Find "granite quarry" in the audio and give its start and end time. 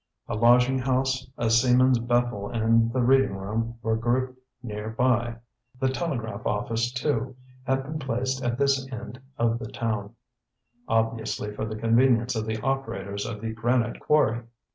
13.53-14.41